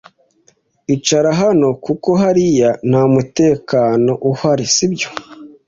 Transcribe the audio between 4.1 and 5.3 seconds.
uhari, sibyo?